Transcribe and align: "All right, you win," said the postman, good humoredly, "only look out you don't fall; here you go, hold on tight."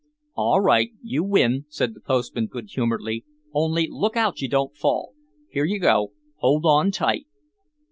"All 0.33 0.59
right, 0.61 0.89
you 1.03 1.23
win," 1.23 1.65
said 1.69 1.93
the 1.93 1.99
postman, 2.01 2.47
good 2.47 2.71
humoredly, 2.75 3.23
"only 3.53 3.87
look 3.87 4.17
out 4.17 4.41
you 4.41 4.49
don't 4.49 4.75
fall; 4.75 5.13
here 5.47 5.63
you 5.65 5.77
go, 5.79 6.13
hold 6.37 6.65
on 6.65 6.89
tight." 6.89 7.27